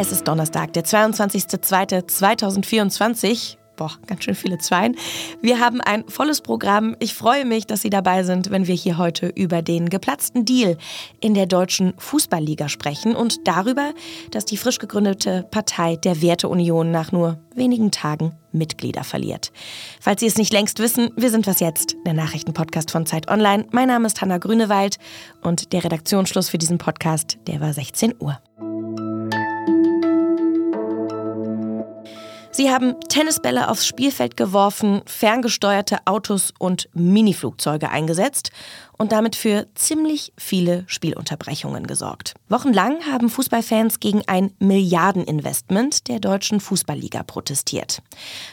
Es 0.00 0.12
ist 0.12 0.28
Donnerstag, 0.28 0.74
der 0.74 0.84
22.02.2024. 0.84 3.56
Boah, 3.76 3.90
ganz 4.06 4.22
schön 4.22 4.36
viele 4.36 4.58
Zweien. 4.58 4.94
Wir 5.42 5.58
haben 5.58 5.80
ein 5.80 6.08
volles 6.08 6.40
Programm. 6.40 6.94
Ich 7.00 7.14
freue 7.14 7.44
mich, 7.44 7.66
dass 7.66 7.82
Sie 7.82 7.90
dabei 7.90 8.22
sind, 8.22 8.52
wenn 8.52 8.68
wir 8.68 8.76
hier 8.76 8.96
heute 8.96 9.26
über 9.26 9.60
den 9.60 9.90
geplatzten 9.90 10.44
Deal 10.44 10.78
in 11.20 11.34
der 11.34 11.46
deutschen 11.46 11.94
Fußballliga 11.98 12.68
sprechen 12.68 13.16
und 13.16 13.48
darüber, 13.48 13.92
dass 14.30 14.44
die 14.44 14.56
frisch 14.56 14.78
gegründete 14.78 15.48
Partei 15.50 15.96
der 15.96 16.22
Werteunion 16.22 16.92
nach 16.92 17.10
nur 17.10 17.40
wenigen 17.56 17.90
Tagen 17.90 18.36
Mitglieder 18.52 19.02
verliert. 19.02 19.50
Falls 20.00 20.20
Sie 20.20 20.28
es 20.28 20.38
nicht 20.38 20.52
längst 20.52 20.78
wissen, 20.78 21.10
wir 21.16 21.30
sind 21.30 21.48
was 21.48 21.58
jetzt, 21.58 21.96
der 22.06 22.14
Nachrichtenpodcast 22.14 22.92
von 22.92 23.04
Zeit 23.04 23.28
Online. 23.28 23.66
Mein 23.72 23.88
Name 23.88 24.06
ist 24.06 24.20
Hanna 24.20 24.38
Grünewald 24.38 24.98
und 25.42 25.72
der 25.72 25.82
Redaktionsschluss 25.82 26.50
für 26.50 26.58
diesen 26.58 26.78
Podcast, 26.78 27.38
der 27.48 27.60
war 27.60 27.72
16 27.72 28.14
Uhr. 28.20 28.38
Sie 32.58 32.72
haben 32.72 32.98
Tennisbälle 33.08 33.70
aufs 33.70 33.86
Spielfeld 33.86 34.36
geworfen, 34.36 35.02
ferngesteuerte 35.06 35.98
Autos 36.06 36.52
und 36.58 36.88
Miniflugzeuge 36.92 37.88
eingesetzt 37.88 38.50
und 38.96 39.12
damit 39.12 39.36
für 39.36 39.68
ziemlich 39.76 40.32
viele 40.36 40.82
Spielunterbrechungen 40.88 41.86
gesorgt. 41.86 42.34
Wochenlang 42.48 43.06
haben 43.06 43.30
Fußballfans 43.30 44.00
gegen 44.00 44.22
ein 44.26 44.50
Milliardeninvestment 44.58 46.08
der 46.08 46.18
deutschen 46.18 46.58
Fußballliga 46.58 47.22
protestiert. 47.22 48.02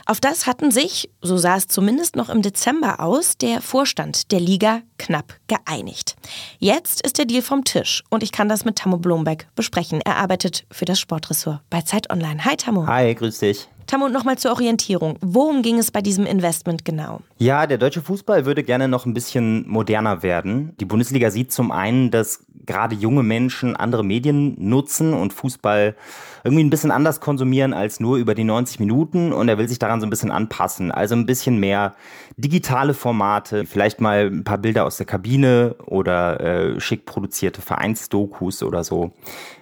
Auf 0.06 0.22
das 0.22 0.46
hatten 0.46 0.70
sich, 0.70 1.10
so 1.24 1.38
sah 1.38 1.56
es 1.56 1.68
zumindest 1.68 2.16
noch 2.16 2.30
im 2.30 2.44
Dezember 2.44 3.00
aus, 3.00 3.40
der 3.40 3.60
Vorstand 3.60 4.32
der 4.32 4.40
Liga 4.40 4.82
knapp 5.00 5.34
geeinigt. 5.48 6.16
Jetzt 6.60 7.02
ist 7.02 7.18
der 7.18 7.26
Deal 7.26 7.42
vom 7.42 7.64
Tisch 7.64 8.04
und 8.12 8.22
ich 8.22 8.32
kann 8.32 8.50
das 8.50 8.66
mit 8.66 8.76
Tammo 8.76 8.98
Blombeck 8.98 9.48
besprechen. 9.56 10.00
Er 10.06 10.18
arbeitet 10.18 10.68
für 10.70 10.86
das 10.86 11.00
Sportressort 11.00 11.62
bei 11.72 11.82
Zeit 11.82 12.12
Online. 12.12 12.46
Hi 12.46 12.56
Tammo. 12.56 12.86
Hi, 12.86 13.16
grüß 13.16 13.40
dich. 13.40 13.68
Tammo, 13.88 14.10
nochmal 14.10 14.38
zur 14.38 14.52
Orientierung. 14.52 15.18
Worum 15.22 15.62
ging 15.62 15.78
es 15.78 15.92
bei 15.92 16.02
diesem 16.02 16.26
Investment 16.26 16.86
genau? 16.86 17.22
Ja, 17.38 17.68
der 17.68 17.78
deutsche 17.78 18.02
Fußball 18.02 18.46
würde 18.46 18.64
gerne 18.64 18.88
noch 18.88 19.06
ein 19.06 19.14
bisschen 19.14 19.68
moderner 19.70 20.24
werden. 20.24 20.76
Die 20.80 20.86
Bundesliga 20.86 21.30
sieht 21.30 21.52
zum 21.52 21.72
einen, 21.72 22.10
dass 22.10 22.46
gerade 22.66 22.96
junge 22.96 23.24
Menschen 23.24 23.76
andere 23.76 24.04
Medien 24.04 24.56
nutzen 24.58 25.14
und 25.14 25.34
Fußball 25.34 25.96
irgendwie 26.44 26.64
ein 26.64 26.70
bisschen 26.70 26.92
anders 26.92 27.20
konsumieren 27.20 27.74
als 27.74 28.00
nur 28.00 28.18
über 28.18 28.36
die 28.36 28.44
90 28.44 28.80
Minuten 28.80 29.34
und 29.34 29.50
er 29.50 29.58
will 29.58 29.68
sich 29.68 29.80
daran 29.80 30.00
so 30.00 30.08
ein 30.08 30.10
bisschen 30.10 30.32
anpassen. 30.32 30.92
Also 30.92 31.16
ein 31.16 31.26
bisschen 31.26 31.60
mehr 31.60 31.96
digitale 32.38 32.94
Formate, 32.94 33.66
vielleicht 33.66 34.02
mal 34.02 34.28
ein 34.28 34.44
paar 34.44 34.58
Bilder 34.58 34.86
aus 34.86 34.98
der 34.98 35.06
Kabine 35.06 35.76
oder 35.86 36.40
äh, 36.40 36.80
schick 36.80 37.06
produzierte 37.06 37.62
Vereinsdokus 37.62 38.64
oder 38.64 38.84
so. 38.84 39.14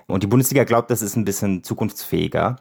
Und 0.07 0.23
die 0.23 0.27
Bundesliga 0.27 0.63
glaubt, 0.63 0.91
das 0.91 1.01
ist 1.01 1.15
ein 1.15 1.25
bisschen 1.25 1.63
zukunftsfähiger. 1.63 2.57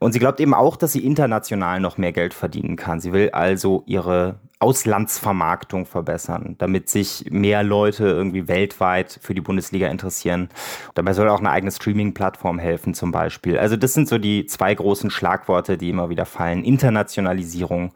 Und 0.00 0.12
sie 0.12 0.18
glaubt 0.18 0.40
eben 0.40 0.54
auch, 0.54 0.76
dass 0.76 0.92
sie 0.92 1.04
international 1.04 1.80
noch 1.80 1.98
mehr 1.98 2.12
Geld 2.12 2.34
verdienen 2.34 2.76
kann. 2.76 3.00
Sie 3.00 3.12
will 3.12 3.30
also 3.30 3.84
ihre 3.86 4.40
Auslandsvermarktung 4.58 5.84
verbessern, 5.84 6.54
damit 6.58 6.88
sich 6.88 7.26
mehr 7.30 7.62
Leute 7.62 8.04
irgendwie 8.04 8.48
weltweit 8.48 9.18
für 9.20 9.34
die 9.34 9.40
Bundesliga 9.40 9.88
interessieren. 9.88 10.48
Dabei 10.94 11.12
soll 11.12 11.28
auch 11.28 11.40
eine 11.40 11.50
eigene 11.50 11.70
Streaming-Plattform 11.70 12.58
helfen 12.58 12.94
zum 12.94 13.12
Beispiel. 13.12 13.58
Also 13.58 13.76
das 13.76 13.92
sind 13.92 14.08
so 14.08 14.18
die 14.18 14.46
zwei 14.46 14.74
großen 14.74 15.10
Schlagworte, 15.10 15.76
die 15.76 15.90
immer 15.90 16.08
wieder 16.08 16.24
fallen. 16.24 16.64
Internationalisierung 16.64 17.92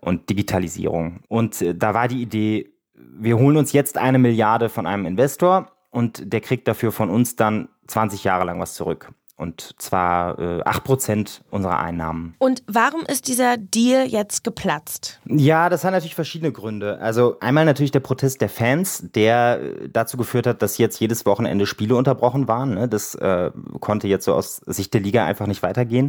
und 0.00 0.28
Digitalisierung. 0.28 1.20
Und 1.28 1.62
äh, 1.62 1.74
da 1.74 1.94
war 1.94 2.06
die 2.06 2.20
Idee, 2.20 2.70
wir 2.94 3.38
holen 3.38 3.56
uns 3.56 3.72
jetzt 3.72 3.96
eine 3.96 4.18
Milliarde 4.18 4.68
von 4.68 4.86
einem 4.86 5.06
Investor 5.06 5.72
und 5.90 6.32
der 6.32 6.40
kriegt 6.40 6.68
dafür 6.68 6.92
von 6.92 7.10
uns 7.10 7.36
dann 7.36 7.68
20 7.88 8.24
Jahre 8.24 8.44
lang 8.44 8.60
was 8.60 8.74
zurück. 8.74 9.12
Und 9.40 9.74
zwar 9.78 10.38
äh, 10.38 10.62
8% 10.64 11.40
unserer 11.50 11.78
Einnahmen. 11.78 12.34
Und 12.38 12.62
warum 12.66 13.00
ist 13.06 13.26
dieser 13.26 13.56
Deal 13.56 14.06
jetzt 14.06 14.44
geplatzt? 14.44 15.18
Ja, 15.24 15.70
das 15.70 15.82
hat 15.82 15.92
natürlich 15.92 16.14
verschiedene 16.14 16.52
Gründe. 16.52 16.98
Also 17.00 17.38
einmal 17.40 17.64
natürlich 17.64 17.90
der 17.90 18.00
Protest 18.00 18.42
der 18.42 18.50
Fans, 18.50 19.02
der 19.14 19.60
äh, 19.62 19.88
dazu 19.88 20.18
geführt 20.18 20.46
hat, 20.46 20.60
dass 20.60 20.76
jetzt 20.76 21.00
jedes 21.00 21.24
Wochenende 21.24 21.64
Spiele 21.64 21.96
unterbrochen 21.96 22.48
waren. 22.48 22.74
Ne? 22.74 22.86
Das 22.86 23.14
äh, 23.14 23.50
konnte 23.80 24.08
jetzt 24.08 24.26
so 24.26 24.34
aus 24.34 24.56
Sicht 24.66 24.92
der 24.92 25.00
Liga 25.00 25.24
einfach 25.24 25.46
nicht 25.46 25.62
weitergehen. 25.62 26.08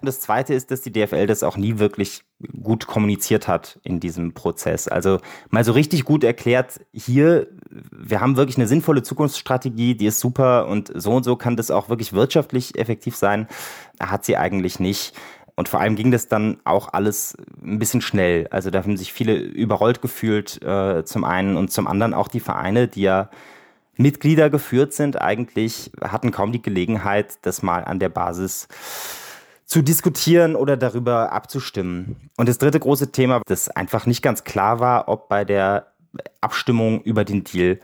Und 0.00 0.06
das 0.06 0.18
Zweite 0.18 0.52
ist, 0.52 0.72
dass 0.72 0.80
die 0.80 0.90
DFL 0.90 1.28
das 1.28 1.44
auch 1.44 1.56
nie 1.56 1.78
wirklich 1.78 2.24
gut 2.62 2.86
kommuniziert 2.86 3.48
hat 3.48 3.78
in 3.82 4.00
diesem 4.00 4.34
Prozess. 4.34 4.88
Also 4.88 5.18
mal 5.50 5.64
so 5.64 5.72
richtig 5.72 6.04
gut 6.04 6.24
erklärt, 6.24 6.80
hier, 6.92 7.48
wir 7.70 8.20
haben 8.20 8.36
wirklich 8.36 8.56
eine 8.56 8.66
sinnvolle 8.66 9.02
Zukunftsstrategie, 9.02 9.94
die 9.94 10.06
ist 10.06 10.20
super 10.20 10.68
und 10.68 10.92
so 10.94 11.12
und 11.12 11.24
so 11.24 11.36
kann 11.36 11.56
das 11.56 11.70
auch 11.70 11.88
wirklich 11.88 12.12
wirtschaftlich 12.12 12.78
effektiv 12.78 13.16
sein, 13.16 13.48
hat 14.00 14.24
sie 14.24 14.36
eigentlich 14.36 14.80
nicht. 14.80 15.14
Und 15.54 15.68
vor 15.68 15.80
allem 15.80 15.96
ging 15.96 16.10
das 16.10 16.28
dann 16.28 16.58
auch 16.64 16.92
alles 16.92 17.36
ein 17.62 17.78
bisschen 17.78 18.00
schnell. 18.00 18.48
Also 18.50 18.70
da 18.70 18.82
haben 18.82 18.96
sich 18.96 19.12
viele 19.12 19.36
überrollt 19.36 20.00
gefühlt, 20.00 20.62
äh, 20.62 21.04
zum 21.04 21.24
einen 21.24 21.56
und 21.56 21.70
zum 21.70 21.86
anderen 21.86 22.14
auch 22.14 22.28
die 22.28 22.40
Vereine, 22.40 22.88
die 22.88 23.02
ja 23.02 23.28
Mitglieder 23.96 24.48
geführt 24.48 24.94
sind, 24.94 25.20
eigentlich 25.20 25.92
hatten 26.00 26.30
kaum 26.30 26.52
die 26.52 26.62
Gelegenheit, 26.62 27.38
das 27.42 27.62
mal 27.62 27.84
an 27.84 27.98
der 27.98 28.08
Basis 28.08 28.66
zu 29.72 29.80
diskutieren 29.80 30.54
oder 30.54 30.76
darüber 30.76 31.32
abzustimmen. 31.32 32.16
Und 32.36 32.46
das 32.46 32.58
dritte 32.58 32.78
große 32.78 33.10
Thema, 33.10 33.40
das 33.46 33.70
einfach 33.70 34.04
nicht 34.04 34.20
ganz 34.20 34.44
klar 34.44 34.80
war, 34.80 35.08
ob 35.08 35.30
bei 35.30 35.46
der 35.46 35.86
Abstimmung 36.42 37.00
über 37.00 37.24
den 37.24 37.42
Deal 37.42 37.80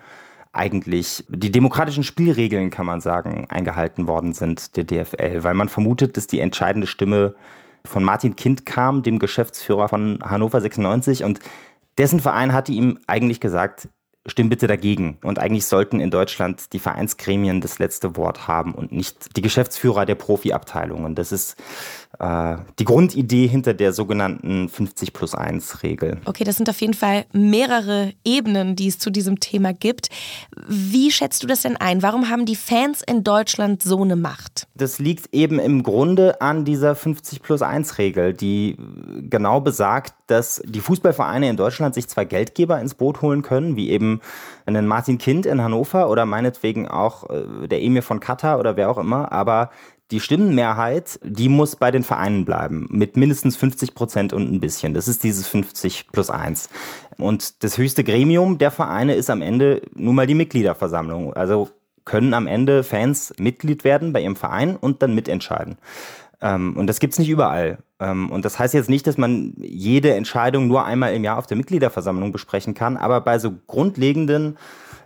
eigentlich 0.53 1.25
die 1.31 1.51
demokratischen 1.51 2.05
Spielregeln, 2.05 2.69
kann 2.69 2.85
man 2.85 3.01
sagen, 3.01 3.47
eingehalten 3.49 4.07
worden 4.07 4.35
sind 4.35 4.77
der 4.77 4.85
DFL, 4.85 5.45
weil 5.45 5.55
man 5.55 5.71
vermutet, 5.71 6.19
dass 6.19 6.27
die 6.27 6.41
entscheidende 6.41 6.87
Stimme 6.87 7.35
von 7.87 8.05
Martin 8.05 8.37
Kind 8.37 8.67
kam, 8.67 9.03
dem 9.03 9.19
Geschäftsführer 9.19 9.89
von 9.89 10.19
Hannover 10.23 10.61
96 10.61 11.25
und 11.25 11.41
dessen 11.97 12.21
Verein 12.21 12.53
hatte 12.53 12.73
ihm 12.73 12.99
eigentlich 13.07 13.41
gesagt, 13.41 13.89
stimm 14.29 14.49
bitte 14.49 14.67
dagegen. 14.67 15.19
Und 15.23 15.39
eigentlich 15.39 15.67
sollten 15.67 16.01
in 16.01 16.11
Deutschland 16.11 16.73
die 16.73 16.79
Vereinsgremien 16.79 17.61
das 17.61 17.79
letzte 17.79 18.17
Wort 18.17 18.47
haben 18.47 18.75
und 18.75 18.93
nicht 18.93 19.37
die 19.37 19.43
Geschäftsführer 19.43 20.07
der 20.07 20.15
Profiabteilungen. 20.15 21.15
Das 21.15 21.33
ist 21.33 21.57
äh, 22.19 22.57
die 22.79 22.85
Grundidee 22.85 23.47
hinter 23.47 23.75
der 23.75 23.93
sogenannten 23.93 24.69
50 24.69 25.13
plus 25.13 25.35
1 25.35 25.83
Regel. 25.83 26.21
Okay, 26.25 26.45
das 26.45 26.57
sind 26.57 26.69
auf 26.69 26.81
jeden 26.81 26.95
Fall 26.95 27.27
mehrere 27.33 28.13
Ebenen, 28.25 28.77
die 28.77 28.89
es 28.89 28.99
zu 28.99 29.11
diesem 29.11 29.41
Thema 29.41 29.73
gibt. 29.73 30.09
Wie 30.67 31.11
schätzt 31.11 31.43
du 31.43 31.47
das 31.47 31.63
denn 31.63 31.77
ein? 31.77 32.03
Warum 32.03 32.29
haben 32.29 32.47
die 32.47 32.57
Fans 32.57 33.03
in 33.07 33.25
Deutschland 33.25 33.83
so 33.83 34.03
eine 34.03 34.17
Macht? 34.17 34.67
Das 34.75 34.99
liegt 34.99 35.35
eben 35.35 35.59
im 35.59 35.83
Grunde 35.83 36.41
an 36.41 36.65
dieser 36.65 36.95
50 36.95 37.43
plus 37.43 37.63
1 37.63 37.99
Regel, 37.99 38.35
die 38.35 38.77
genau 39.29 39.61
besagt, 39.61 40.15
dass 40.27 40.63
die 40.65 40.81
Fußballvereine 40.81 41.49
in 41.49 41.57
Deutschland 41.57 41.95
sich 41.95 42.09
zwei 42.09 42.25
Geldgeber 42.25 42.81
ins 42.81 42.95
Boot 42.95 43.23
holen 43.23 43.43
können, 43.43 43.77
wie 43.77 43.91
eben 43.91 44.18
einen 44.67 44.87
Martin 44.87 45.19
Kind 45.19 45.47
in 45.47 45.63
Hannover 45.63 46.11
oder 46.11 46.27
meinetwegen 46.27 46.89
auch 46.89 47.29
äh, 47.31 47.69
der 47.69 47.83
Emir 47.83 48.03
von 48.03 48.21
Katar 48.21 48.59
oder 48.59 48.77
wer 48.77 48.91
auch 48.91 48.99
immer, 48.99 49.33
aber 49.33 49.71
die 50.11 50.21
Stimmenmehrheit, 50.21 51.21
die 51.23 51.49
muss 51.49 51.77
bei 51.77 51.91
den 51.91 52.03
Vereinen 52.03 52.45
bleiben, 52.45 52.87
mit 52.91 53.17
mindestens 53.17 53.57
50 53.57 53.95
Prozent 53.95 54.33
und 54.33 54.51
ein 54.51 54.61
bisschen. 54.61 54.95
Das 54.95 55.07
ist 55.07 55.23
dieses 55.23 55.47
50 55.49 56.09
plus 56.13 56.31
1. 56.31 56.71
Und 57.19 57.63
das 57.63 57.77
höchste 57.77 58.05
Gremium 58.05 58.57
der 58.57 58.71
Vereine 58.71 59.15
ist 59.15 59.29
am 59.29 59.43
Ende 59.43 59.83
nun 59.95 60.15
mal 60.15 60.27
die 60.27 60.35
Mitgliederversammlung. 60.35 61.35
Also 61.35 61.69
können 62.07 62.33
am 62.33 62.47
Ende 62.47 62.85
Fans 62.85 63.35
Mitglied 63.39 63.85
werden 63.85 64.15
bei 64.15 64.23
ihrem 64.23 64.37
Verein 64.37 64.77
und 64.77 65.03
dann 65.03 65.15
mitentscheiden. 65.15 65.77
Ähm, 66.41 66.77
und 66.77 66.87
das 66.87 67.01
gibt's 67.01 67.19
nicht 67.19 67.29
überall. 67.29 67.79
Ähm, 68.01 68.31
und 68.31 68.45
das 68.45 68.59
heißt 68.59 68.75
jetzt 68.75 68.89
nicht, 68.89 69.07
dass 69.07 69.19
man 69.19 69.55
jede 69.59 70.15
Entscheidung 70.15 70.69
nur 70.69 70.85
einmal 70.85 71.15
im 71.15 71.25
Jahr 71.25 71.39
auf 71.39 71.47
der 71.47 71.57
Mitgliederversammlung 71.57 72.33
besprechen 72.33 72.75
kann, 72.75 72.97
aber 72.97 73.21
bei 73.21 73.39
so 73.39 73.53
grundlegenden 73.67 74.57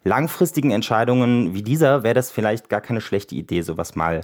langfristigen 0.04 0.72
Entscheidungen 0.72 1.54
wie 1.54 1.62
dieser 1.62 2.02
wäre 2.02 2.14
das 2.14 2.30
vielleicht 2.30 2.68
gar 2.68 2.80
keine 2.80 3.00
schlechte 3.00 3.34
Idee, 3.34 3.62
sowas 3.62 3.94
mal 3.94 4.22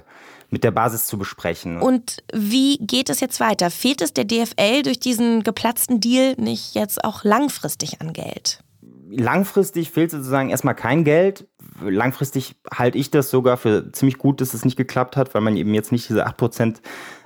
mit 0.49 0.63
der 0.63 0.71
Basis 0.71 1.05
zu 1.05 1.17
besprechen. 1.17 1.79
Und 1.79 2.23
wie 2.33 2.77
geht 2.79 3.09
es 3.09 3.19
jetzt 3.19 3.39
weiter? 3.39 3.69
Fehlt 3.69 4.01
es 4.01 4.13
der 4.13 4.25
DFL 4.25 4.83
durch 4.83 4.99
diesen 4.99 5.43
geplatzten 5.43 5.99
Deal 5.99 6.35
nicht 6.37 6.75
jetzt 6.75 7.03
auch 7.03 7.23
langfristig 7.23 8.01
an 8.01 8.13
Geld? 8.13 8.63
Langfristig 9.11 9.91
fehlt 9.91 10.11
sozusagen 10.11 10.49
erstmal 10.49 10.75
kein 10.75 11.03
Geld. 11.03 11.47
Langfristig 11.81 12.55
halte 12.73 12.97
ich 12.97 13.11
das 13.11 13.29
sogar 13.29 13.57
für 13.57 13.91
ziemlich 13.91 14.17
gut, 14.17 14.41
dass 14.41 14.53
es 14.53 14.65
nicht 14.65 14.77
geklappt 14.77 15.17
hat, 15.17 15.33
weil 15.33 15.41
man 15.41 15.55
eben 15.57 15.73
jetzt 15.73 15.91
nicht 15.91 16.09
diese 16.09 16.27
8% 16.27 16.77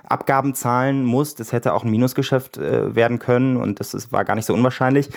Abgaben 0.04 0.54
zahlen 0.54 1.04
muss. 1.04 1.34
Das 1.34 1.52
hätte 1.52 1.72
auch 1.72 1.84
ein 1.84 1.90
Minusgeschäft 1.90 2.58
äh, 2.58 2.94
werden 2.94 3.18
können 3.18 3.56
und 3.56 3.80
das 3.80 3.94
ist, 3.94 4.12
war 4.12 4.24
gar 4.24 4.34
nicht 4.34 4.46
so 4.46 4.54
unwahrscheinlich. 4.54 5.10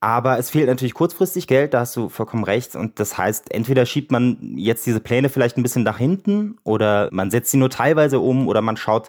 Aber 0.00 0.38
es 0.38 0.50
fehlt 0.50 0.66
natürlich 0.66 0.92
kurzfristig 0.92 1.46
Geld, 1.46 1.72
da 1.72 1.80
hast 1.80 1.96
du 1.96 2.10
vollkommen 2.10 2.44
recht. 2.44 2.76
Und 2.76 3.00
das 3.00 3.16
heißt, 3.16 3.50
entweder 3.54 3.86
schiebt 3.86 4.12
man 4.12 4.36
jetzt 4.54 4.84
diese 4.84 5.00
Pläne 5.00 5.30
vielleicht 5.30 5.56
ein 5.56 5.62
bisschen 5.62 5.82
nach 5.82 5.96
hinten 5.96 6.58
oder 6.62 7.08
man 7.10 7.30
setzt 7.30 7.52
sie 7.52 7.56
nur 7.56 7.70
teilweise 7.70 8.18
um 8.20 8.46
oder 8.46 8.60
man 8.60 8.76
schaut 8.76 9.08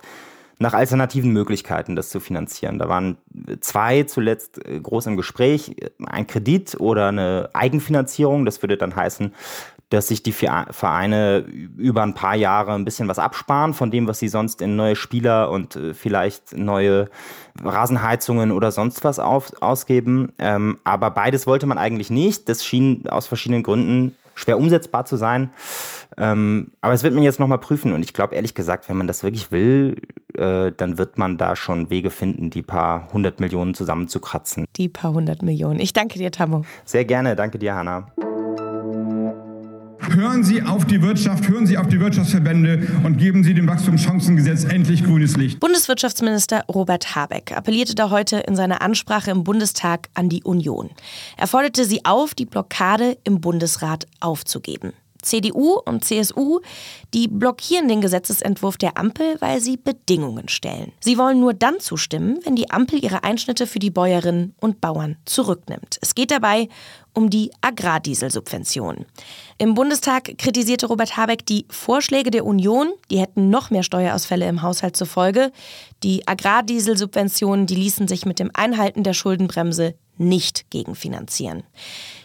nach 0.57 0.74
alternativen 0.74 1.31
Möglichkeiten, 1.31 1.96
das 1.96 2.10
zu 2.10 2.19
finanzieren. 2.19 2.80
Da 2.80 2.88
waren 2.88 3.18
zwei 3.60 4.04
zuletzt 4.04 4.66
äh, 4.66 4.80
groß 4.80 5.07
im 5.07 5.18
Gespräch. 5.18 5.75
Ein 6.06 6.28
Kredit 6.28 6.80
oder 6.80 7.07
eine 7.10 7.50
Eigenfinanzierung. 7.54 8.46
Das 8.46 8.62
würde 8.62 8.78
dann 8.78 8.96
heißen, 8.96 9.34
dass 9.90 10.07
sich 10.07 10.24
die 10.24 10.31
Vereine 10.31 11.46
über 11.78 12.02
ein 12.02 12.16
paar 12.16 12.36
Jahre 12.36 12.74
ein 12.74 12.86
bisschen 12.86 13.07
was 13.07 13.19
absparen 13.19 13.74
von 13.74 13.92
dem, 13.92 14.07
was 14.07 14.19
sie 14.19 14.30
sonst 14.30 14.62
in 14.62 14.75
neue 14.75 14.96
Spieler 14.96 15.52
und 15.52 15.75
äh, 15.75 15.94
vielleicht 15.94 16.57
neue 16.57 17.10
Rasenheizungen 17.63 18.52
oder 18.52 18.72
sonst 18.72 19.04
was 19.04 19.19
auf, 19.19 19.52
ausgeben. 19.62 20.31
Ähm, 20.40 20.80
aber 20.84 21.12
beides 21.12 21.48
wollte 21.48 21.66
man 21.66 21.78
eigentlich 21.78 22.10
nicht. 22.10 22.50
Das 22.50 22.66
schien 22.66 23.07
aus 23.07 23.28
verschiedenen 23.28 23.63
Gründen 23.63 24.16
schwer 24.35 24.57
umsetzbar 24.57 25.05
zu 25.05 25.15
sein. 25.17 25.49
Ähm, 26.17 26.71
aber 26.81 26.93
es 26.93 27.03
wird 27.03 27.13
man 27.13 27.23
jetzt 27.23 27.39
nochmal 27.39 27.57
prüfen. 27.57 27.93
Und 27.93 28.03
ich 28.03 28.13
glaube, 28.13 28.35
ehrlich 28.35 28.53
gesagt, 28.53 28.87
wenn 28.89 28.97
man 28.97 29.07
das 29.07 29.23
wirklich 29.23 29.51
will, 29.51 30.01
äh, 30.35 30.71
dann 30.71 30.97
wird 30.97 31.17
man 31.17 31.37
da 31.37 31.55
schon 31.55 31.89
Wege 31.89 32.11
finden, 32.11 32.49
die 32.49 32.61
paar 32.61 33.11
hundert 33.11 33.39
Millionen 33.39 33.73
zusammenzukratzen. 33.73 34.65
Die 34.75 34.89
paar 34.89 35.13
hundert 35.13 35.41
Millionen. 35.41 35.79
Ich 35.79 35.93
danke 35.93 36.19
dir, 36.19 36.31
Tammo. 36.31 36.63
Sehr 36.85 37.05
gerne. 37.05 37.35
Danke 37.35 37.57
dir, 37.57 37.75
Hanna. 37.75 38.07
Hören 40.35 40.43
Sie 40.43 40.61
auf 40.61 40.83
die 40.83 41.01
Wirtschaft, 41.01 41.47
hören 41.47 41.65
Sie 41.65 41.77
auf 41.77 41.87
die 41.87 41.97
Wirtschaftsverbände 41.97 42.85
und 43.05 43.17
geben 43.17 43.45
Sie 43.45 43.53
dem 43.53 43.69
Wachstumschancengesetz 43.69 44.65
endlich 44.65 45.05
grünes 45.05 45.37
Licht. 45.37 45.61
Bundeswirtschaftsminister 45.61 46.65
Robert 46.67 47.15
Habeck 47.15 47.53
appellierte 47.55 47.95
da 47.95 48.09
heute 48.09 48.39
in 48.39 48.57
seiner 48.57 48.81
Ansprache 48.81 49.31
im 49.31 49.45
Bundestag 49.45 50.09
an 50.13 50.27
die 50.27 50.43
Union. 50.43 50.89
Er 51.37 51.47
forderte 51.47 51.85
sie 51.85 52.03
auf, 52.03 52.33
die 52.33 52.43
Blockade 52.45 53.17
im 53.23 53.39
Bundesrat 53.39 54.07
aufzugeben. 54.19 54.91
CDU 55.21 55.79
und 55.85 56.03
CSU, 56.03 56.59
die 57.13 57.27
blockieren 57.27 57.87
den 57.87 58.01
Gesetzesentwurf 58.01 58.77
der 58.77 58.97
Ampel, 58.97 59.37
weil 59.39 59.59
sie 59.59 59.77
Bedingungen 59.77 60.49
stellen. 60.49 60.91
Sie 60.99 61.17
wollen 61.17 61.39
nur 61.39 61.53
dann 61.53 61.79
zustimmen, 61.79 62.39
wenn 62.43 62.55
die 62.55 62.71
Ampel 62.71 63.03
ihre 63.03 63.23
Einschnitte 63.23 63.67
für 63.67 63.79
die 63.79 63.89
Bäuerinnen 63.89 64.53
und 64.59 64.81
Bauern 64.81 65.17
zurücknimmt. 65.25 65.97
Es 66.01 66.13
geht 66.13 66.31
dabei 66.31 66.69
um 67.15 67.29
die 67.29 67.51
Agrardieselsubventionen. 67.62 69.06
Im 69.57 69.73
Bundestag 69.73 70.38
kritisierte 70.38 70.88
Robert 70.88 71.17
Habeck 71.17 71.45
die 71.45 71.65
Vorschläge 71.69 72.29
der 72.29 72.45
Union, 72.45 72.91
die 73.09 73.19
hätten 73.19 73.50
noch 73.50 73.69
mehr 73.69 73.83
Steuerausfälle 73.83 74.47
im 74.47 74.62
Haushalt 74.62 74.95
zur 74.95 75.07
Folge. 75.07 75.51
Die 76.03 76.27
Agrardieselsubventionen, 76.27 77.65
die 77.65 77.75
ließen 77.75 78.07
sich 78.07 78.25
mit 78.25 78.39
dem 78.39 78.51
Einhalten 78.53 79.03
der 79.03 79.13
Schuldenbremse 79.13 79.95
nicht 80.17 80.69
gegenfinanzieren. 80.69 81.63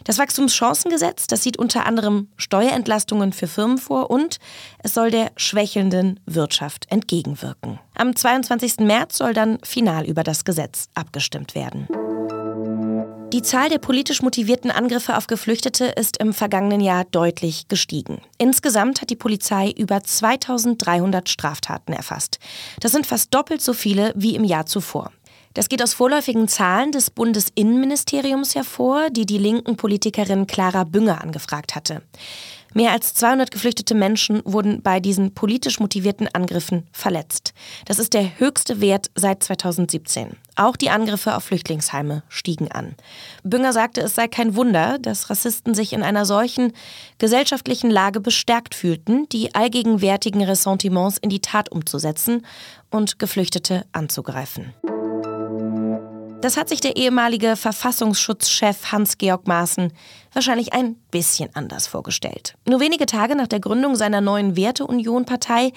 Das 0.04 0.18
Wachstumschancengesetz, 0.18 1.26
das 1.26 1.42
sieht 1.42 1.58
unter 1.58 1.86
anderem 1.86 2.28
Steuerentlastungen 2.36 3.32
für 3.32 3.46
Firmen 3.46 3.78
vor 3.78 4.10
und 4.10 4.38
es 4.82 4.94
soll 4.94 5.10
der 5.10 5.32
schwächelnden 5.36 6.20
Wirtschaft 6.26 6.86
entgegenwirken. 6.90 7.78
Am 7.94 8.14
22. 8.14 8.78
März 8.78 9.18
soll 9.18 9.34
dann 9.34 9.58
final 9.62 10.06
über 10.06 10.22
das 10.22 10.44
Gesetz 10.44 10.88
abgestimmt 10.94 11.54
werden. 11.54 11.88
Die 13.32 13.42
Zahl 13.42 13.68
der 13.68 13.78
politisch 13.78 14.22
motivierten 14.22 14.72
Angriffe 14.72 15.16
auf 15.16 15.28
Geflüchtete 15.28 15.84
ist 15.84 16.16
im 16.16 16.32
vergangenen 16.32 16.80
Jahr 16.80 17.04
deutlich 17.04 17.68
gestiegen. 17.68 18.20
Insgesamt 18.38 19.00
hat 19.00 19.10
die 19.10 19.16
Polizei 19.16 19.70
über 19.70 20.02
2300 20.02 21.28
Straftaten 21.28 21.92
erfasst. 21.92 22.40
Das 22.80 22.90
sind 22.90 23.06
fast 23.06 23.32
doppelt 23.32 23.62
so 23.62 23.72
viele 23.72 24.12
wie 24.16 24.34
im 24.34 24.42
Jahr 24.42 24.66
zuvor. 24.66 25.12
Das 25.54 25.68
geht 25.68 25.80
aus 25.80 25.94
vorläufigen 25.94 26.48
Zahlen 26.48 26.90
des 26.90 27.10
Bundesinnenministeriums 27.10 28.56
hervor, 28.56 29.10
die 29.10 29.26
die 29.26 29.38
linken 29.38 29.76
Politikerin 29.76 30.48
Clara 30.48 30.82
Bünger 30.82 31.20
angefragt 31.22 31.76
hatte. 31.76 32.02
Mehr 32.72 32.92
als 32.92 33.14
200 33.14 33.50
geflüchtete 33.50 33.94
Menschen 33.94 34.42
wurden 34.44 34.82
bei 34.82 35.00
diesen 35.00 35.34
politisch 35.34 35.80
motivierten 35.80 36.28
Angriffen 36.32 36.86
verletzt. 36.92 37.52
Das 37.86 37.98
ist 37.98 38.14
der 38.14 38.38
höchste 38.38 38.80
Wert 38.80 39.10
seit 39.14 39.42
2017. 39.42 40.36
Auch 40.54 40.76
die 40.76 40.90
Angriffe 40.90 41.36
auf 41.36 41.44
Flüchtlingsheime 41.44 42.22
stiegen 42.28 42.70
an. 42.70 42.94
Bünger 43.42 43.72
sagte, 43.72 44.02
es 44.02 44.14
sei 44.14 44.28
kein 44.28 44.54
Wunder, 44.54 44.98
dass 44.98 45.30
Rassisten 45.30 45.74
sich 45.74 45.92
in 45.92 46.02
einer 46.02 46.24
solchen 46.24 46.72
gesellschaftlichen 47.18 47.90
Lage 47.90 48.20
bestärkt 48.20 48.74
fühlten, 48.74 49.28
die 49.30 49.54
allgegenwärtigen 49.54 50.42
Ressentiments 50.42 51.18
in 51.18 51.30
die 51.30 51.40
Tat 51.40 51.72
umzusetzen 51.72 52.46
und 52.90 53.18
Geflüchtete 53.18 53.84
anzugreifen. 53.92 54.74
Das 56.40 56.56
hat 56.56 56.70
sich 56.70 56.80
der 56.80 56.96
ehemalige 56.96 57.54
Verfassungsschutzchef 57.54 58.92
Hans-Georg 58.92 59.46
Maaßen 59.46 59.92
wahrscheinlich 60.32 60.72
ein 60.72 60.94
bisschen 61.10 61.50
anders 61.54 61.86
vorgestellt. 61.86 62.54
Nur 62.66 62.80
wenige 62.80 63.04
Tage 63.04 63.36
nach 63.36 63.46
der 63.46 63.60
Gründung 63.60 63.94
seiner 63.94 64.22
neuen 64.22 64.56
Werteunion-Partei 64.56 65.72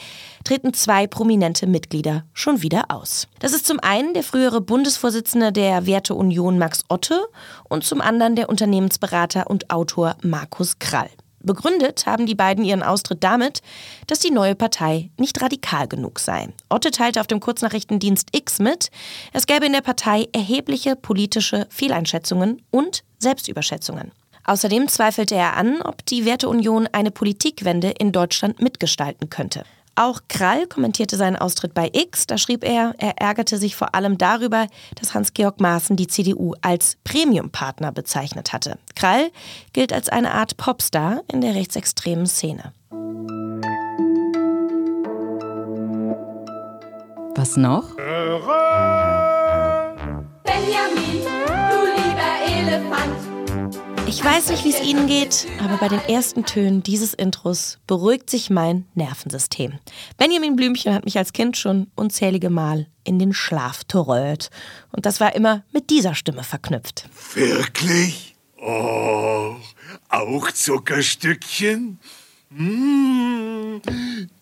treten 0.46 0.74
zwei 0.74 1.06
prominente 1.06 1.68
Mitglieder 1.68 2.24
schon 2.32 2.62
wieder 2.62 2.86
aus. 2.88 3.28
Das 3.40 3.52
ist 3.52 3.68
zum 3.68 3.82
einen 3.82 4.14
der 4.14 4.24
frühere 4.24 4.62
Bundesvorsitzende 4.62 5.52
der 5.52 5.86
Werteunion 5.86 6.58
Max 6.58 6.86
Otte 6.88 7.20
und 7.68 7.84
zum 7.84 8.00
anderen 8.00 8.38
der 8.38 8.48
Unternehmensberater 8.48 9.50
und 9.50 9.70
Autor 9.70 10.16
Markus 10.22 10.80
Krall. 10.80 11.10
Begründet 11.44 12.06
haben 12.06 12.26
die 12.26 12.36
beiden 12.36 12.64
ihren 12.64 12.84
Austritt 12.84 13.24
damit, 13.24 13.62
dass 14.08 14.20
die 14.20 14.32
neue 14.32 14.56
Partei 14.56 15.12
nicht 15.18 15.42
radikal 15.42 15.88
genug 15.88 16.20
sei. 16.20 16.48
Otte 16.70 16.90
teilte 16.90 17.20
auf 17.20 17.28
dem 17.28 17.42
Kurznachrichtendienst 17.42 18.30
X 18.32 18.60
mit, 18.60 18.90
es 19.34 19.46
gäbe 19.46 19.66
in 19.66 19.74
der 19.74 19.82
Partei 19.82 20.28
erhebliche 20.32 20.96
politische 20.96 21.68
Fehleinschätzungen 21.70 22.62
und 22.72 23.04
Selbstüberschätzungen. 23.20 24.12
Außerdem 24.46 24.88
zweifelte 24.88 25.36
er 25.36 25.56
an, 25.56 25.82
ob 25.82 26.06
die 26.06 26.26
Werteunion 26.26 26.88
eine 26.92 27.12
Politikwende 27.12 27.90
in 27.90 28.12
Deutschland 28.12 28.62
mitgestalten 28.62 29.30
könnte. 29.30 29.64
Auch 29.96 30.22
Krall 30.28 30.66
kommentierte 30.66 31.18
seinen 31.18 31.36
Austritt 31.36 31.76
bei 31.76 31.90
X. 31.94 32.26
Da 32.26 32.40
schrieb 32.40 32.64
er, 32.64 32.96
er 32.98 33.22
ärgerte 33.22 33.58
sich 33.58 33.76
vor 33.76 33.94
allem 33.94 34.18
darüber, 34.18 34.68
dass 35.00 35.14
Hans-Georg 35.14 35.60
Maaßen 35.60 35.96
die 35.96 36.08
CDU 36.08 36.56
als 36.62 36.98
Premiumpartner 37.04 37.92
bezeichnet 37.92 38.54
hatte. 38.54 38.80
Krall 38.96 39.30
gilt 39.72 39.94
als 39.94 40.10
eine 40.10 40.32
Art 40.32 40.58
Popstar 40.58 41.22
in 41.32 41.42
der 41.42 41.54
rechtsextremen 41.54 42.26
Szene. 42.26 42.74
Was 47.36 47.58
noch? 47.58 47.96
Ich 54.16 54.24
weiß 54.24 54.50
nicht, 54.50 54.64
wie 54.64 54.70
es 54.70 54.80
Ihnen 54.80 55.08
geht, 55.08 55.48
aber 55.60 55.78
bei 55.78 55.88
den 55.88 56.00
ersten 56.02 56.46
Tönen 56.46 56.84
dieses 56.84 57.16
Intros 57.16 57.80
beruhigt 57.88 58.30
sich 58.30 58.52
mein 58.52 58.86
Nervensystem. 58.94 59.80
Benjamin 60.18 60.56
Blümchen 60.56 60.94
hat 60.94 61.04
mich 61.04 61.18
als 61.18 61.34
Kind 61.34 61.58
schon 61.58 61.88
unzählige 61.96 62.52
Mal 62.52 62.86
in 63.04 63.18
den 63.18 63.34
Schlaf 63.34 63.84
torrölt. 63.86 64.52
Und 64.92 65.08
das 65.08 65.20
war 65.20 65.34
immer 65.34 65.64
mit 65.72 65.90
dieser 65.90 66.14
Stimme 66.14 66.44
verknüpft. 66.44 67.10
Wirklich? 67.34 68.36
Oh, 68.62 69.56
auch 70.10 70.52
Zuckerstückchen? 70.52 72.00
Mmh, 72.52 73.53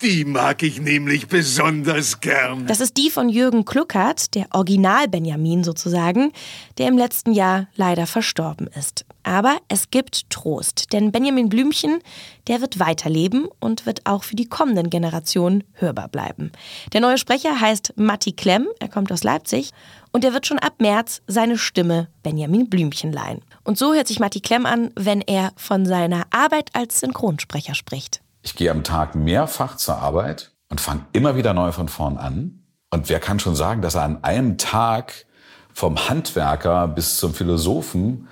die 0.02 0.24
mag 0.24 0.62
ich 0.62 0.80
nämlich 0.80 1.28
besonders 1.28 2.20
gern. 2.20 2.66
Das 2.66 2.80
ist 2.80 2.96
die 2.96 3.10
von 3.10 3.28
Jürgen 3.28 3.64
Kluckert, 3.64 4.34
der 4.34 4.46
Original-Benjamin 4.52 5.64
sozusagen, 5.64 6.32
der 6.78 6.88
im 6.88 6.98
letzten 6.98 7.32
Jahr 7.32 7.68
leider 7.76 8.06
verstorben 8.06 8.66
ist. 8.66 9.04
Aber 9.22 9.58
es 9.68 9.90
gibt 9.90 10.30
Trost, 10.30 10.92
denn 10.92 11.12
Benjamin 11.12 11.48
Blümchen, 11.48 12.00
der 12.48 12.60
wird 12.60 12.80
weiterleben 12.80 13.46
und 13.60 13.86
wird 13.86 14.04
auch 14.04 14.24
für 14.24 14.34
die 14.34 14.48
kommenden 14.48 14.90
Generationen 14.90 15.62
hörbar 15.74 16.08
bleiben. 16.08 16.50
Der 16.92 17.00
neue 17.00 17.18
Sprecher 17.18 17.60
heißt 17.60 17.94
Matti 17.96 18.32
Klemm, 18.32 18.66
er 18.80 18.88
kommt 18.88 19.12
aus 19.12 19.22
Leipzig 19.22 19.70
und 20.10 20.24
er 20.24 20.32
wird 20.32 20.46
schon 20.46 20.58
ab 20.58 20.74
März 20.78 21.22
seine 21.26 21.56
Stimme 21.56 22.08
Benjamin 22.22 22.68
Blümchen 22.68 23.12
leihen. 23.12 23.42
Und 23.64 23.78
so 23.78 23.94
hört 23.94 24.08
sich 24.08 24.18
Matti 24.18 24.40
Klemm 24.40 24.66
an, 24.66 24.90
wenn 24.96 25.20
er 25.20 25.52
von 25.56 25.86
seiner 25.86 26.26
Arbeit 26.30 26.70
als 26.74 27.00
Synchronsprecher 27.00 27.74
spricht. 27.74 28.22
Ich 28.42 28.56
gehe 28.56 28.70
am 28.70 28.84
Tag 28.84 29.14
mehrfach 29.14 29.76
zur 29.76 29.96
Arbeit 29.96 30.52
und 30.68 30.80
fange 30.80 31.06
immer 31.12 31.36
wieder 31.36 31.54
neu 31.54 31.72
von 31.72 31.88
vorn 31.88 32.18
an. 32.18 32.64
Und 32.90 33.08
wer 33.08 33.20
kann 33.20 33.38
schon 33.38 33.54
sagen, 33.54 33.82
dass 33.82 33.94
er 33.94 34.02
an 34.02 34.24
einem 34.24 34.58
Tag 34.58 35.26
vom 35.72 36.08
Handwerker 36.08 36.88
bis 36.88 37.16
zum 37.16 37.34
Philosophen 37.34 38.28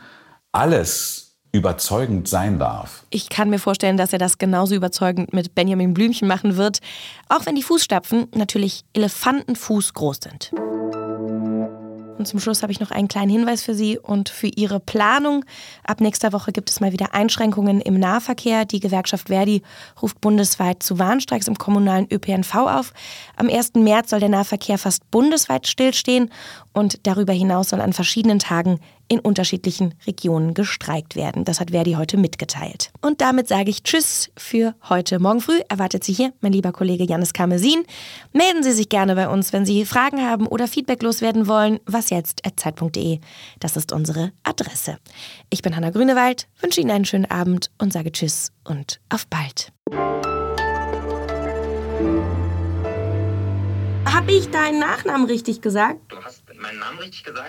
alles 0.52 1.38
überzeugend 1.52 2.29
sein 2.29 2.59
darf. 2.59 3.05
Ich 3.11 3.29
kann 3.29 3.50
mir 3.50 3.59
vorstellen, 3.59 3.97
dass 3.97 4.12
er 4.12 4.19
das 4.19 4.38
genauso 4.38 4.75
überzeugend 4.75 5.33
mit 5.33 5.55
Benjamin 5.55 5.95
Blümchen 5.95 6.29
machen 6.29 6.57
wird, 6.57 6.79
auch 7.29 7.47
wenn 7.47 7.57
die 7.57 7.62
Fußstapfen 7.62 8.29
natürlich 8.35 8.85
Elefantenfuß 8.93 9.95
groß 9.95 10.19
sind. 10.23 10.52
Und 12.21 12.27
zum 12.27 12.39
Schluss 12.39 12.62
habe 12.62 12.71
ich 12.71 12.81
noch 12.81 12.91
einen 12.91 13.09
kleinen 13.09 13.31
Hinweis 13.31 13.62
für 13.62 13.73
Sie 13.73 13.99
und 13.99 14.29
für 14.29 14.49
Ihre 14.49 14.79
Planung. 14.79 15.43
Ab 15.85 16.03
nächster 16.03 16.35
Woche 16.35 16.53
gibt 16.53 16.69
es 16.69 16.79
mal 16.79 16.93
wieder 16.93 17.15
Einschränkungen 17.15 17.81
im 17.81 17.99
Nahverkehr. 17.99 18.67
Die 18.67 18.79
Gewerkschaft 18.79 19.29
Verdi 19.29 19.62
ruft 20.03 20.21
bundesweit 20.21 20.83
zu 20.83 20.99
Warnstreiks 20.99 21.49
im 21.49 21.57
kommunalen 21.57 22.07
ÖPNV 22.12 22.55
auf. 22.57 22.93
Am 23.37 23.49
1. 23.49 23.73
März 23.77 24.11
soll 24.11 24.21
der 24.21 24.29
Nahverkehr 24.29 24.77
fast 24.77 25.11
bundesweit 25.11 25.67
stillstehen 25.67 26.31
und 26.75 27.07
darüber 27.07 27.33
hinaus 27.33 27.71
soll 27.71 27.81
an 27.81 27.95
verschiedenen 27.95 28.39
Tagen 28.39 28.81
in 29.11 29.19
unterschiedlichen 29.19 29.95
Regionen 30.07 30.55
gestreikt 30.55 31.17
werden. 31.17 31.45
Das 31.45 31.59
hat 31.59 31.73
Verdi 31.73 31.95
heute 31.95 32.17
mitgeteilt. 32.17 32.93
Und 33.02 33.21
damit 33.21 33.49
sage 33.49 33.69
ich 33.69 33.83
Tschüss 33.83 34.31
für 34.37 34.75
heute. 34.88 35.19
Morgen 35.19 35.40
früh 35.40 35.59
erwartet 35.69 36.05
Sie 36.05 36.12
hier 36.12 36.33
mein 36.40 36.52
lieber 36.52 36.71
Kollege 36.71 37.02
Janis 37.02 37.33
Karmesin. 37.33 37.83
Melden 38.33 38.62
Sie 38.62 38.71
sich 38.71 38.88
gerne 38.88 39.17
bei 39.17 39.29
uns, 39.29 39.52
wenn 39.52 39.67
Sie 39.67 39.85
Fragen 39.85 40.23
haben 40.23 40.47
oder 40.47 40.69
Feedback 40.69 41.02
loswerden 41.02 41.49
wollen. 41.49 41.81
Was 41.87 42.11
jetzt? 42.11 42.43
Zeit.de. 42.55 43.19
Das 43.59 43.76
ist 43.76 43.93
unsere 43.93 44.31
Adresse. 44.45 44.99
Ich 45.50 45.61
bin 45.61 45.75
Hanna 45.75 45.90
Grünewald, 45.90 46.47
wünsche 46.61 46.81
Ihnen 46.81 46.93
einen 46.93 47.05
schönen 47.05 47.29
Abend 47.29 47.73
und 47.79 47.93
sage 47.93 48.12
Tschüss 48.12 48.52
und 48.62 49.00
auf 49.09 49.26
bald. 49.26 49.73
Habe 54.07 54.33
ich 54.33 54.50
deinen 54.50 54.79
Nachnamen 54.79 55.26
richtig 55.26 55.62
gesagt? 55.62 55.99
Du 56.09 56.23
hast 56.23 56.45
meinen 56.61 56.79
Namen 56.79 56.99
richtig 56.99 57.25
gesagt? 57.25 57.49